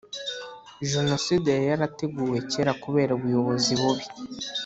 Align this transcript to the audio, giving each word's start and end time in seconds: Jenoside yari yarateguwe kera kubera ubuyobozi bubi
Jenoside 0.91 1.47
yari 1.53 1.65
yarateguwe 1.71 2.37
kera 2.51 2.71
kubera 2.83 3.11
ubuyobozi 3.13 3.71
bubi 3.79 4.05